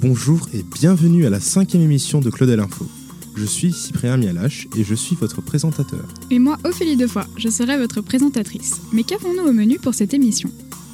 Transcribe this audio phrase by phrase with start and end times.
[0.00, 2.86] Bonjour et bienvenue à la cinquième émission de Claudel Info.
[3.34, 6.06] Je suis Cyprien Mialache et je suis votre présentateur.
[6.30, 8.80] Et moi, Ophélie Defoy, je serai votre présentatrice.
[8.92, 10.52] Mais qu'avons-nous au menu pour cette émission?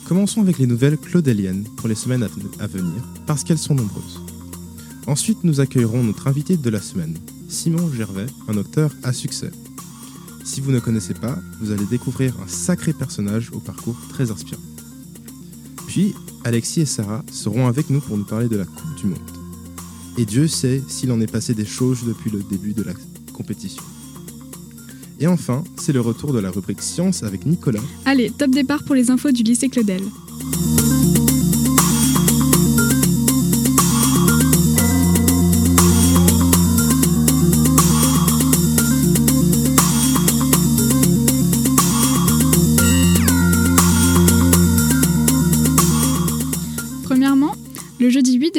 [0.09, 2.27] Commençons avec les nouvelles claudeliennes pour les semaines
[2.59, 4.23] à venir, parce qu'elles sont nombreuses.
[5.07, 7.19] Ensuite, nous accueillerons notre invité de la semaine,
[7.51, 9.51] Simon Gervais, un auteur à succès.
[10.45, 14.63] Si vous ne connaissez pas, vous allez découvrir un sacré personnage au parcours très inspirant.
[15.95, 16.13] Puis,
[16.43, 19.19] Alexis et Sarah seront avec nous pour nous parler de la Coupe du Monde.
[20.19, 22.95] Et Dieu sait s'il en est passé des choses depuis le début de la
[23.33, 23.85] compétition.
[25.21, 27.79] Et enfin, c'est le retour de la rubrique Science avec Nicolas.
[28.07, 30.03] Allez, top départ pour les infos du lycée Claudel.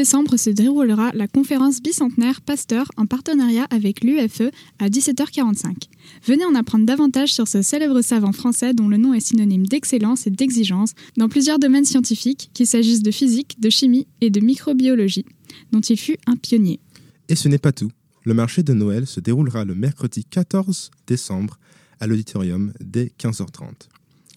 [0.05, 5.89] Décembre se déroulera la conférence bicentenaire Pasteur en partenariat avec l'UFE à 17h45.
[6.27, 10.27] Venez en apprendre davantage sur ce célèbre savant français dont le nom est synonyme d'excellence
[10.27, 15.25] et d'exigence dans plusieurs domaines scientifiques, qu'il s'agisse de physique, de chimie et de microbiologie,
[15.71, 16.79] dont il fut un pionnier.
[17.27, 17.89] Et ce n'est pas tout.
[18.25, 21.57] Le marché de Noël se déroulera le mercredi 14 décembre
[21.99, 23.89] à l'auditorium dès 15h30.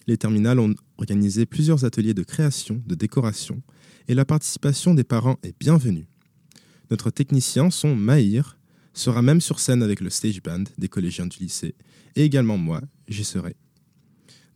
[0.07, 3.61] Les terminales ont organisé plusieurs ateliers de création, de décoration,
[4.09, 6.07] et la participation des parents est bienvenue.
[6.89, 8.57] Notre technicien, son Maïr,
[8.93, 11.75] sera même sur scène avec le stage band des collégiens du lycée,
[12.15, 13.55] et également moi, j'y serai.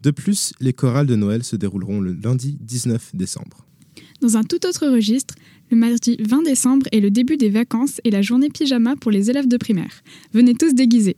[0.02, 3.66] De plus, les chorales de Noël se dérouleront le lundi 19 décembre.
[4.22, 5.36] Dans un tout autre registre,
[5.70, 9.30] le mardi 20 décembre est le début des vacances et la journée pyjama pour les
[9.30, 10.02] élèves de primaire.
[10.34, 11.16] Venez tous déguisés.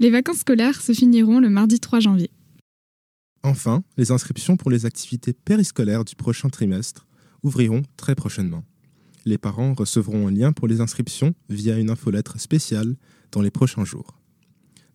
[0.00, 2.30] Les vacances scolaires se finiront le mardi 3 janvier.
[3.44, 7.05] Enfin, les inscriptions pour les activités périscolaires du prochain trimestre
[7.46, 8.64] ouvriront très prochainement.
[9.24, 12.96] Les parents recevront un lien pour les inscriptions via une infolettre spéciale
[13.32, 14.18] dans les prochains jours.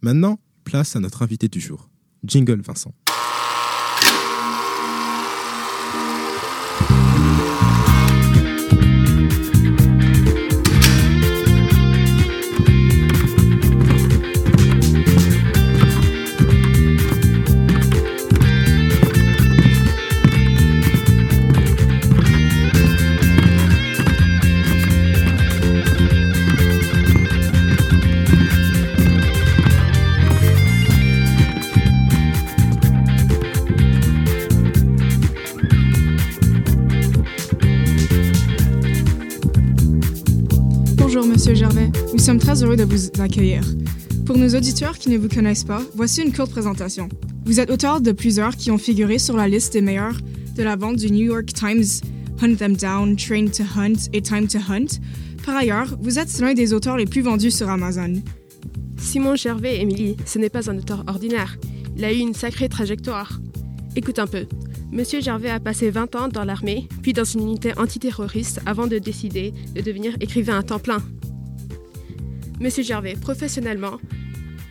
[0.02, 1.90] Maintenant, place à notre invité du jour.
[2.24, 2.94] Jingle Vincent.
[42.52, 43.64] Très heureux de vous accueillir.
[44.26, 47.08] Pour nos auditeurs qui ne vous connaissent pas, voici une courte présentation.
[47.46, 50.18] Vous êtes auteur de plusieurs qui ont figuré sur la liste des meilleurs
[50.58, 51.86] de la vente du New York Times,
[52.42, 55.00] Hunt Them Down, Train to Hunt et Time to Hunt.
[55.46, 58.16] Par ailleurs, vous êtes l'un des auteurs les plus vendus sur Amazon.
[58.98, 61.58] Simon Gervais, Émilie, ce n'est pas un auteur ordinaire.
[61.96, 63.40] Il a eu une sacrée trajectoire.
[63.96, 64.46] Écoute un peu.
[64.92, 68.98] Monsieur Gervais a passé 20 ans dans l'armée, puis dans une unité antiterroriste avant de
[68.98, 71.02] décider de devenir écrivain à temps plein.
[72.62, 74.00] Monsieur Gervais, professionnellement,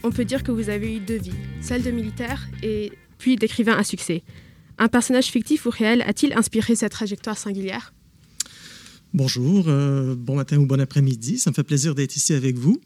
[0.04, 3.76] on peut dire que vous avez eu deux vies, celle de militaire et puis d'écrivain
[3.76, 4.22] à succès.
[4.78, 7.92] Un personnage fictif ou réel a-t-il inspiré cette trajectoire singulière?
[9.12, 11.38] Bonjour, euh, bon matin ou bon après-midi.
[11.38, 12.80] Ça me fait plaisir d'être ici avec vous.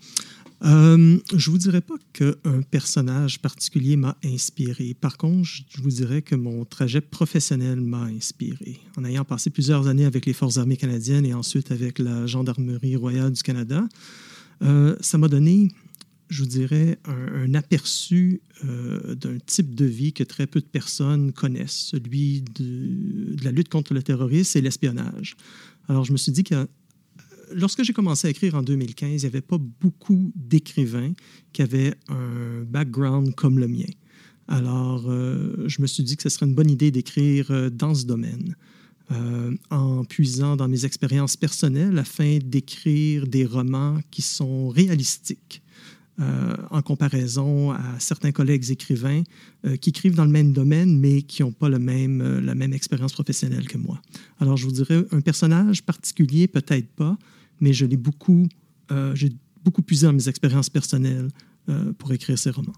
[0.64, 4.97] Euh, je vous dirais pas qu'un personnage particulier m'a inspiré.
[4.98, 8.81] Par contre, je vous dirais que mon trajet professionnel m'a inspiré.
[8.97, 12.97] En ayant passé plusieurs années avec les Forces armées canadiennes et ensuite avec la Gendarmerie
[12.97, 13.87] royale du Canada,
[14.62, 15.69] euh, ça m'a donné,
[16.28, 21.32] je vous dirais, un, aperçu euh, d'un type de vie que très peu de personnes
[21.32, 25.37] connaissent, celui de, la lutte contre le terrorisme et l'espionnage.
[25.88, 26.66] Alors, je me suis dit que
[27.52, 31.12] lorsque j'ai commencé à écrire en 2015, il n'y avait pas beaucoup d'écrivains
[31.52, 33.84] qui avaient un background comme le mien.
[34.46, 38.05] Alors, euh, je me suis dit que ce serait une bonne idée d'écrire dans ce
[38.05, 38.56] domaine.
[39.12, 45.62] Euh, en puisant dans mes expériences personnelles afin d'écrire des romans qui sont réalistiques.
[46.20, 49.24] Euh, en comparaison à certains collègues écrivains
[49.66, 52.72] euh, qui écrivent dans le même domaine, mais qui n'ont pas le même, la même
[52.72, 54.00] expérience professionnelle que moi.
[54.38, 57.18] Alors, je vous dirais, un personnage particulier, peut-être pas,
[57.60, 58.48] mais je l'ai beaucoup,
[59.14, 59.32] j'ai
[59.64, 61.30] beaucoup puisé dans mes expériences personnelles
[61.98, 62.76] pour écrire ces romans.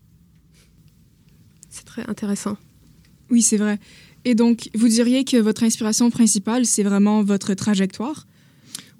[1.69, 2.57] C'est très intéressant.
[3.31, 3.79] Oui, c'est vrai.
[4.27, 8.27] Et donc, vous diriez que votre inspiration principale, c'est vraiment votre trajectoire?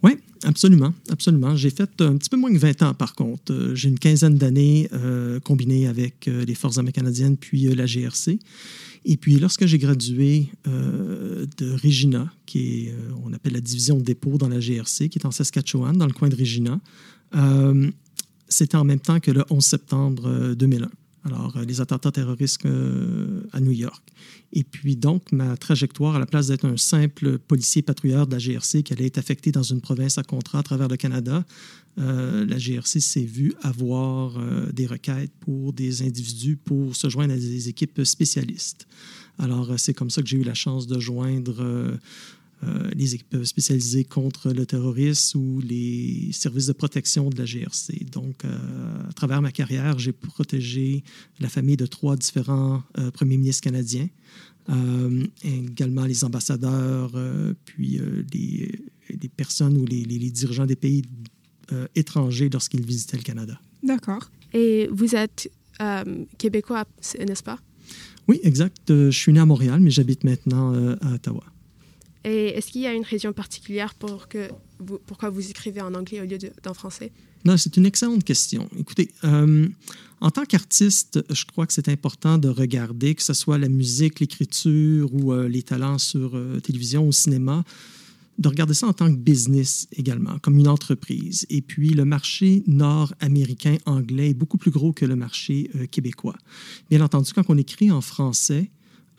[0.05, 0.13] Oui,
[0.45, 1.57] absolument, absolument.
[1.57, 3.53] J'ai fait un petit peu moins que 20 ans, par contre.
[3.53, 7.87] Euh, j'ai une quinzaine d'années euh, combinées avec euh, les Forces armées canadiennes puis la
[7.87, 8.39] GRC.
[9.05, 13.99] Et puis, lorsque j'ai gradué euh, de Regina, qui est, euh, on appelle la division
[13.99, 16.79] dépôt dans la GRC, qui est en Saskatchewan, dans le coin de Regina,
[17.35, 17.91] euh,
[18.49, 20.89] c'était en même temps que le 11 septembre 2001.
[21.27, 22.65] Alors, les attentats terroristes
[23.53, 24.03] à New York.
[24.53, 28.39] Et puis, donc, ma trajectoire, à la place d'être un simple policier patrouilleur de la
[28.39, 31.45] GRC qui allait être affecté dans une province à contrat à travers le Canada,
[31.97, 34.39] la GRC s'est vue avoir
[34.73, 38.87] des requêtes pour des individus pour se joindre à des équipes spécialistes.
[39.39, 41.57] Alors, euh, c'est comme ça que j'ai eu la chance de joindre
[42.63, 47.45] euh, euh, les équipes spécialisées contre le terrorisme ou les services de protection de la
[47.45, 48.07] GRC.
[48.11, 51.05] Donc, à travers ma carrière, j'ai protégé
[51.39, 52.83] la famille de trois différents
[53.13, 54.09] premiers ministres canadiens,
[55.45, 57.13] également les ambassadeurs,
[57.67, 58.01] puis
[58.33, 61.03] les, personnes ou les, les dirigeants des pays
[61.95, 63.61] étrangers lorsqu'ils visitaient le Canada.
[63.83, 64.31] D'accord.
[64.55, 65.51] Et vous êtes
[66.39, 66.85] québécois,
[67.19, 67.61] n'est-ce pas?
[68.29, 68.91] Oui, exact.
[68.91, 71.45] Euh, je suis né à Montréal, mais j'habite maintenant euh, à Ottawa.
[72.27, 74.51] Et est-ce qu'il y a une région particulière pour que
[74.81, 77.13] vous, pourquoi vous écrivez en anglais au lieu d'en français?
[77.47, 78.69] Non, c'est une excellente question.
[78.79, 79.69] Écoutez, euh,
[80.21, 84.21] en tant qu'artiste, je crois que c'est important de regarder, que ce soit la musique,
[84.21, 87.65] l'écriture ou les talents sur télévision ou cinéma,
[88.39, 91.47] de regarder ça en tant que business également, comme une entreprise.
[91.49, 96.37] Et puis, le marché nord-américain anglais est beaucoup plus gros que le marché euh, québécois.
[96.91, 98.71] Bien entendu, quand on écrit en français,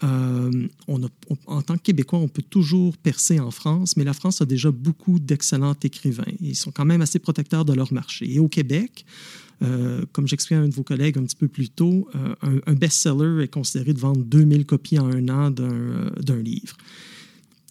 [0.04, 1.02] euh, on
[1.48, 4.72] en tant que Québécois, on peut toujours percer en France, mais la France a déjà
[4.72, 6.32] beaucoup d'excellents écrivains.
[6.40, 8.32] Ils sont quand même assez protecteurs de leur marché.
[8.32, 9.06] Et au Québec,
[9.64, 12.74] euh, comme j'expliquais à un de vos collègues un petit peu plus tôt, un, un
[12.74, 16.78] best-seller est considéré de vendre 2000 copies en un an d'un livre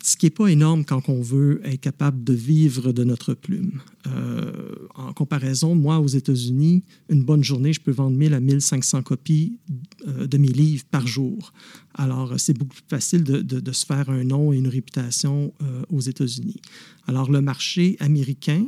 [0.07, 3.81] ce qui n'est pas énorme quand on veut être capable de vivre de notre plume.
[4.07, 4.53] Euh,
[4.95, 9.59] en comparaison, moi, aux États-Unis, une bonne journée, je peux vendre 1000 à 1500 copies
[10.07, 11.53] euh, de mes livres par jour.
[11.95, 16.01] Alors, c'est beaucoup plus facile de, se faire un nom et une réputation euh, aux
[16.01, 16.61] États-Unis.
[17.09, 18.65] Alors, le marché américain,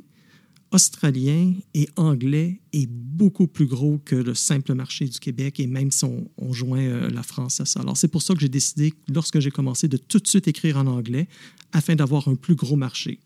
[0.71, 5.91] australien et anglais est beaucoup plus gros que le simple marché du Québec et même
[5.91, 7.81] si on, joint euh, la France à ça.
[7.81, 10.77] Alors c'est pour ça que j'ai décidé, lorsque j'ai commencé, de tout de suite écrire
[10.77, 11.29] en anglais
[11.73, 13.21] afin d'avoir un plus gros marché.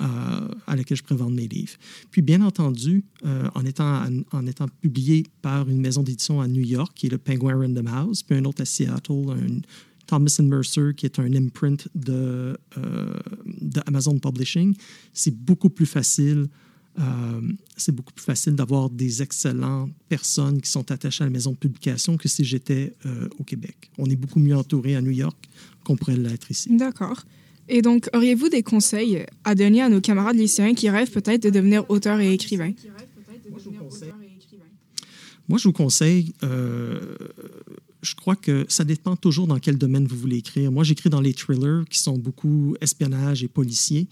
[0.00, 1.74] Euh, à lequel je prévends mes livres.
[2.10, 6.62] Puis, bien entendu, euh, en, étant, en étant publié par une maison d'édition à New
[6.62, 9.60] York, qui est le Penguin Random House, puis un autre à Seattle, un,
[10.06, 14.74] Thomas Mercer, qui est un imprint de, de Amazon Publishing,
[15.12, 16.48] c'est beaucoup plus facile
[16.98, 17.40] euh,
[17.76, 21.56] c'est beaucoup plus facile d'avoir des excellentes personnes qui sont attachées à la maison de
[21.56, 23.90] publication que si j'étais euh, au Québec.
[23.96, 25.48] On est beaucoup mieux entouré à New York
[25.84, 26.76] qu'on pourrait l'être ici.
[26.76, 27.22] D'accord.
[27.68, 31.50] Et donc, auriez-vous des conseils à donner à nos camarades lycéens qui rêvent peut-être de
[31.50, 32.72] devenir auteurs et écrivains?
[35.48, 37.16] Moi, je vous conseille, euh,
[38.02, 40.70] je crois que ça dépend toujours dans quel domaine vous voulez écrire.
[40.70, 44.08] Moi, j'écris dans les thrillers qui sont beaucoup espionnage et policiers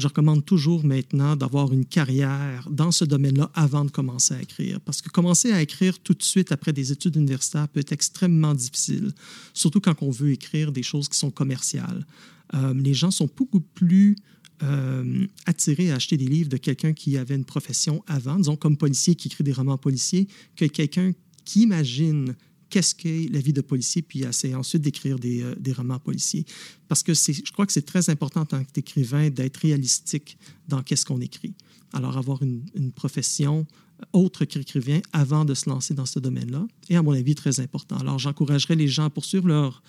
[0.00, 4.80] je recommande toujours maintenant d'avoir une carrière dans ce domaine-là avant de commencer à écrire.
[4.80, 8.54] Parce que commencer à écrire tout de suite après des études universitaires peut être extrêmement
[8.54, 9.12] difficile,
[9.54, 12.06] surtout quand on veut écrire des choses qui sont commerciales.
[12.54, 14.16] Euh, les gens sont beaucoup plus
[14.62, 18.76] euh, attirés à acheter des livres de quelqu'un qui avait une profession avant, disons comme
[18.76, 21.12] policier qui écrit des romans policiers, que quelqu'un
[21.44, 22.34] qui imagine
[22.70, 26.44] qu'est-ce qu'est la vie de policier, puis essayer ensuite d'écrire des, euh, des, romans policiers.
[26.88, 31.04] Parce que je crois que c'est très important en tant qu'écrivain d'être réalistique dans qu'est-ce
[31.04, 31.54] qu'on écrit.
[31.92, 33.66] Alors, avoir une, une profession
[34.12, 37.96] autre qu'écrivain avant de se lancer dans ce domaine-là est, à mon avis, très important.
[37.96, 39.82] Alors, j'encouragerais les gens à poursuivre, leur,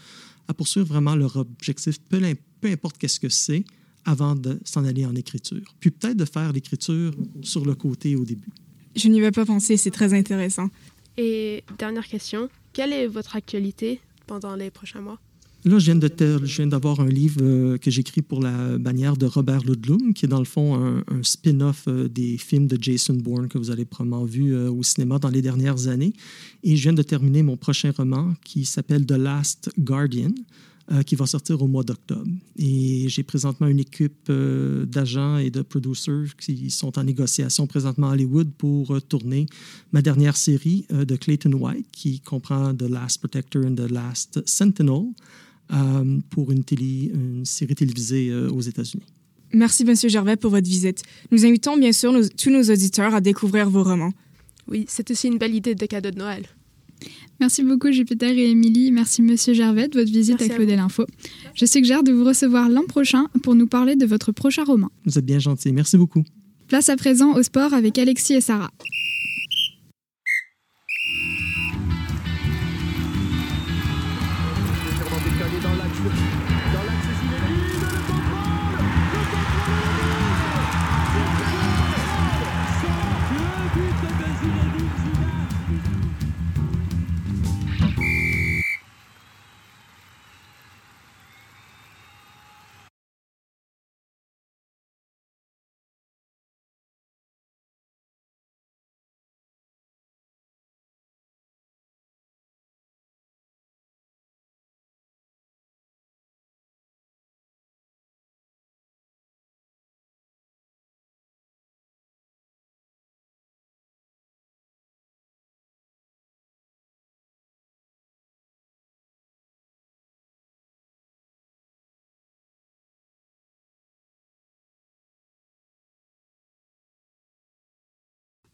[0.47, 2.19] à poursuivre vraiment leur objectif, peu,
[2.59, 3.63] peu importe qu'est-ce que c'est,
[4.05, 5.75] avant de s'en aller en écriture.
[5.79, 8.49] Puis peut-être de faire l'écriture sur le côté au début.
[8.95, 10.69] Je n'y vais pas penser, c'est très intéressant.
[11.17, 15.19] Et dernière question, quelle est votre actualité pendant les prochains mois?
[15.63, 20.11] Là, je viens, d'avoir un livre euh, que j'écris pour la bannière de Robert Ludlum,
[20.15, 23.69] qui est dans le fond un, spin-off euh, des films de Jason Bourne que vous
[23.69, 26.13] avez probablement vu euh, au cinéma dans les dernières années.
[26.63, 30.33] Et je viens de terminer mon prochain roman qui s'appelle The Last Guardian,
[30.91, 32.27] euh, qui va sortir au mois d'octobre.
[32.57, 38.09] Et j'ai présentement une équipe euh, d'agents et de producers qui sont en négociation présentement
[38.09, 39.45] à Hollywood pour euh, tourner
[39.91, 45.11] ma dernière série de Clayton White, qui comprend The Last Protector and The Last Sentinel,
[46.29, 49.05] pour une, télé, une série télévisée aux États-Unis.
[49.53, 49.95] Merci, M.
[49.95, 51.03] Gervais, pour votre visite.
[51.31, 54.11] Nous invitons bien sûr tous nos auditeurs à découvrir vos romans.
[54.67, 56.45] Oui, c'est aussi une belle idée de cadeau de Noël.
[57.41, 58.91] Merci beaucoup Jupiter et Émilie.
[58.91, 61.07] Merci Monsieur Gervais de votre visite à Claudel Info.
[61.55, 64.89] Je suggère de vous recevoir l'an prochain pour nous parler de votre prochain roman.
[65.05, 65.71] Vous êtes bien gentil.
[65.71, 66.23] Merci beaucoup.
[66.67, 68.69] Place à présent au sport avec Alexis et Sarah.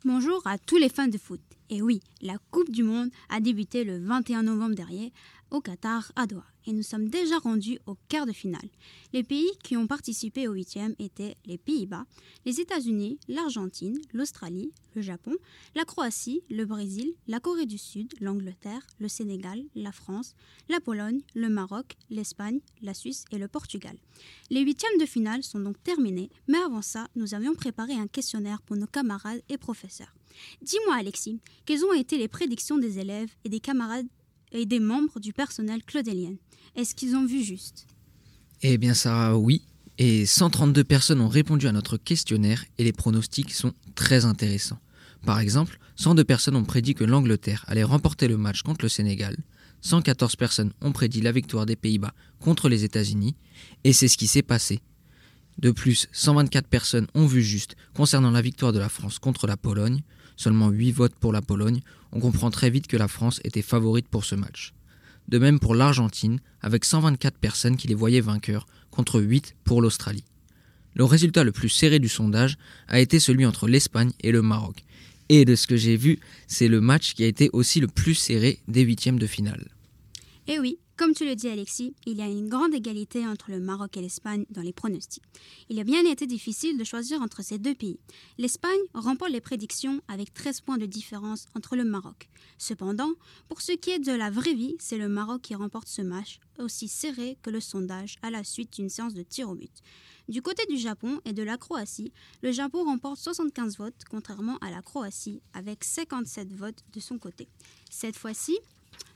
[0.06, 1.42] Bonjour à tous les fans de foot.
[1.72, 5.12] Et oui, la Coupe du Monde a débuté le 21 novembre dernier
[5.52, 6.46] au Qatar, à Doha.
[6.66, 8.70] Et nous sommes déjà rendus au quart de finale.
[9.14, 12.06] Les pays qui ont participé au huitième étaient les Pays-Bas,
[12.46, 15.36] les États-Unis, l'Argentine, l'Australie, le Japon,
[15.76, 20.34] la Croatie, le Brésil, la Corée du Sud, l'Angleterre, le Sénégal, la France,
[20.68, 23.96] la Pologne, le Maroc, l'Espagne, la Suisse et le Portugal.
[24.50, 28.62] Les huitièmes de finale sont donc terminés, mais avant ça, nous avions préparé un questionnaire
[28.62, 30.14] pour nos camarades et professeurs.
[30.62, 34.08] Dis-moi Alexis, quelles ont été les prédictions des élèves et des camarades
[34.52, 36.34] et des membres du personnel claudélien.
[36.76, 37.88] Est-ce qu'ils ont vu juste?
[38.62, 39.62] Eh bien Sarah, oui.
[39.98, 44.80] Et 132 personnes ont répondu à notre questionnaire et les pronostics sont très intéressants.
[45.26, 49.36] Par exemple, 102 personnes ont prédit que l'Angleterre allait remporter le match contre le Sénégal,
[49.82, 53.36] 114 personnes ont prédit la victoire des Pays-Bas contre les États-Unis,
[53.84, 54.82] et c'est ce qui s'est passé.
[55.58, 59.58] De plus, 124 personnes ont vu juste concernant la victoire de la France contre la
[59.58, 60.02] Pologne,
[60.36, 64.08] seulement 8 votes pour la Pologne, on comprend très vite que la France était favorite
[64.08, 64.74] pour ce match.
[65.28, 70.24] De même pour l'Argentine, avec 124 personnes qui les voyaient vainqueurs, contre 8 pour l'Australie.
[70.94, 74.84] Le résultat le plus serré du sondage a été celui entre l'Espagne et le Maroc.
[75.30, 78.16] Et de ce que j'ai vu, c'est le match qui a été aussi le plus
[78.16, 79.68] serré des huitièmes de finale.
[80.48, 83.60] Eh oui, comme tu le dis Alexis, il y a une grande égalité entre le
[83.60, 85.24] Maroc et l'Espagne dans les pronostics.
[85.70, 88.00] Il a bien été difficile de choisir entre ces deux pays.
[88.40, 92.30] L'Espagne remporte les prédictions avec 13 points de différence entre le Maroc.
[92.58, 93.12] Cependant,
[93.48, 96.40] pour ce qui est de la vraie vie, c'est le Maroc qui remporte ce match,
[96.58, 99.84] aussi serré que le sondage à la suite d'une séance de tir au but.
[100.28, 102.12] Du côté du Japon et de la Croatie,
[102.42, 107.48] le Japon remporte 75 votes, contrairement à la Croatie, avec 57 votes de son côté.
[107.90, 108.58] Cette fois-ci,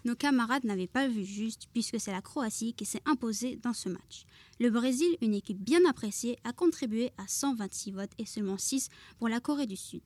[0.06, 3.90] nos camarades n'avaient pas vu juste puisque c'est la Croatie qui s'est imposée dans ce
[3.90, 4.26] match.
[4.60, 9.30] Le Brésil, une équipe bien appréciée, a contribué à 126 votes et seulement 6 pour
[9.30, 10.02] la Corée du Sud.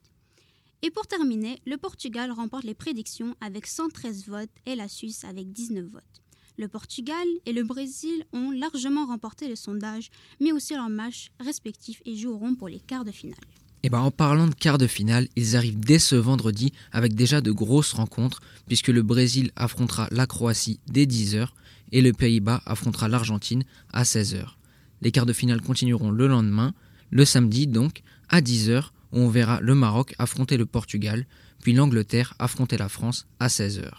[0.82, 5.52] Et pour terminer, le Portugal remporte les prédictions avec 113 votes et la Suisse avec
[5.52, 6.22] 19 votes.
[6.58, 10.10] Le Portugal et le Brésil ont largement remporté le sondage,
[10.40, 13.40] mais aussi leurs matchs respectifs et joueront pour les quarts de finale.
[13.88, 17.40] Eh ben en parlant de quart de finale, ils arrivent dès ce vendredi avec déjà
[17.40, 21.50] de grosses rencontres, puisque le Brésil affrontera la Croatie dès 10h
[21.92, 23.64] et le Pays-Bas affrontera l'Argentine
[23.94, 24.44] à 16h.
[25.04, 26.74] Les quarts de finale continueront le lendemain,
[27.12, 31.28] le samedi donc, à 10h, où on verra le Maroc affronter le Portugal,
[31.62, 33.92] puis l'Angleterre affronter la France à 16h.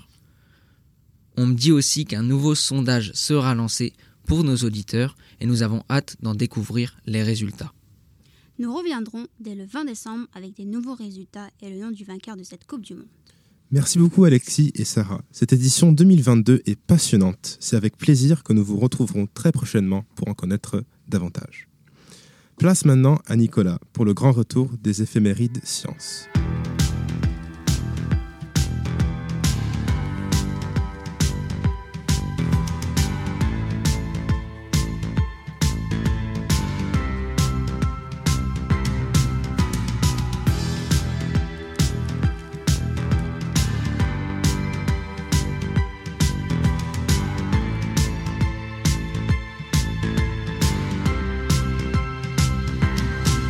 [1.37, 3.93] On me dit aussi qu'un nouveau sondage sera lancé
[4.27, 7.73] pour nos auditeurs et nous avons hâte d'en découvrir les résultats.
[8.59, 12.37] Nous reviendrons dès le 20 décembre avec des nouveaux résultats et le nom du vainqueur
[12.39, 13.09] de cette Coupe du Monde.
[13.71, 15.21] Merci beaucoup Alexis et Sarah.
[15.31, 17.59] Cette édition 2022 est passionnante.
[17.61, 21.69] C'est avec plaisir que nous vous retrouverons très prochainement pour en connaître davantage.
[22.57, 26.27] Place maintenant à Nicolas pour le grand retour des éphémérides sciences.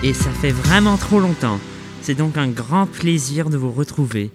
[0.06, 1.58] Et ça fait vraiment trop longtemps.
[2.00, 4.30] C'est donc un grand plaisir de vous retrouver.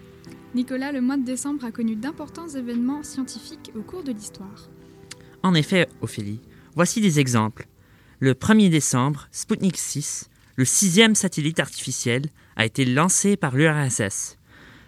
[0.53, 4.67] Nicolas, le mois de décembre a connu d'importants événements scientifiques au cours de l'histoire.
[5.43, 6.41] En effet, Ophélie,
[6.75, 7.67] voici des exemples.
[8.19, 12.23] Le 1er décembre, Sputnik 6, le sixième satellite artificiel,
[12.57, 14.37] a été lancé par l'URSS.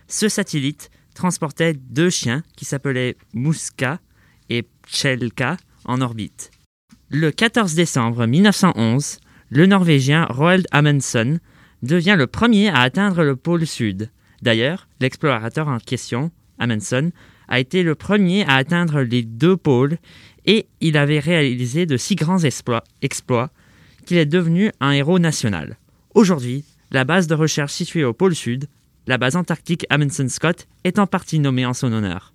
[0.09, 4.01] Ce satellite transportait deux chiens qui s'appelaient Muska
[4.49, 6.51] et Pchelka en orbite.
[7.07, 9.19] Le 14 décembre 1911,
[9.55, 11.39] le Norvégien Roald Amundsen
[11.83, 14.09] devient le premier à atteindre le pôle sud.
[14.41, 17.11] D'ailleurs, l'explorateur en question, Amundsen,
[17.47, 19.97] a été le premier à atteindre les deux pôles
[20.45, 22.83] et il avait réalisé de si grands exploits,
[24.05, 25.77] qu'il est devenu un héros national.
[26.15, 28.65] Aujourd'hui, la base de recherche située au pôle sud,
[29.05, 32.33] la base antarctique Amundsen Scott, est en partie nommée en son honneur.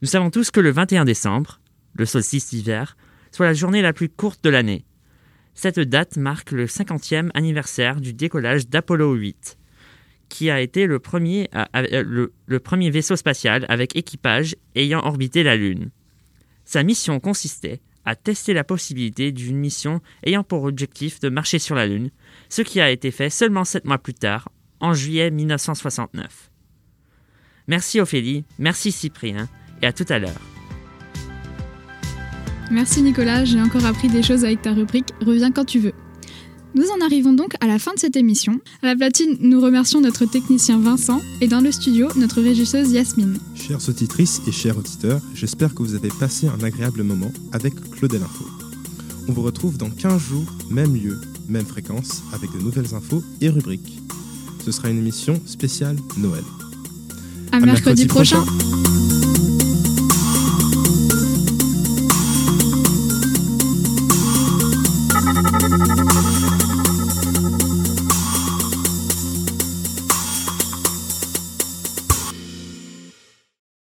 [0.00, 1.60] Nous savons tous que le 21 décembre,
[1.94, 2.96] le solstice d'hiver,
[3.32, 4.86] soit la journée la plus courte de l'année.
[5.56, 9.56] Cette date marque le 50e anniversaire du décollage d'Apollo 8,
[10.28, 15.56] qui a été le premier, euh, le premier vaisseau spatial avec équipage ayant orbité la
[15.56, 15.90] Lune.
[16.66, 21.74] Sa mission consistait à tester la possibilité d'une mission ayant pour objectif de marcher sur
[21.74, 22.10] la Lune,
[22.50, 26.50] ce qui a été fait seulement sept mois plus tard, en juillet 1969.
[27.66, 29.48] Merci Ophélie, merci Cyprien,
[29.82, 30.55] et à tout à l'heure.
[32.70, 35.92] Merci Nicolas, j'ai encore appris des choses avec ta rubrique Reviens quand tu veux.
[36.74, 38.60] Nous en arrivons donc à la fin de cette émission.
[38.82, 43.38] À la platine, nous remercions notre technicien Vincent et dans le studio, notre régisseuse Yasmine.
[43.54, 48.22] Chères auditrices et chers auditeurs, j'espère que vous avez passé un agréable moment avec Claudel
[48.22, 48.44] Info.
[49.28, 51.18] On vous retrouve dans 15 jours, même lieu,
[51.48, 53.98] même fréquence, avec de nouvelles infos et rubriques.
[54.64, 56.44] Ce sera une émission spéciale Noël.
[57.52, 58.42] À, À mercredi, mercredi prochain.
[58.42, 58.75] prochain.